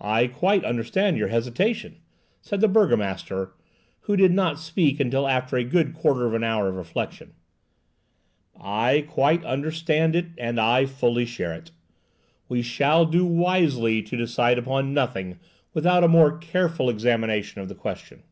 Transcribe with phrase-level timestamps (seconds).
[0.00, 1.96] "I quite understand your hesitation,"
[2.40, 3.52] said the burgomaster,
[4.04, 7.34] who did not speak until after a good quarter of an hour of reflection,
[8.58, 11.72] "I quite understand it, and I fully share it.
[12.48, 15.38] We shall do wisely to decide upon nothing
[15.74, 18.22] without a more careful examination of the question."